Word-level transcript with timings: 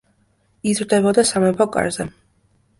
იზრდებოდა 0.71 1.27
სამეფო 1.35 1.71
კარზე. 1.79 2.11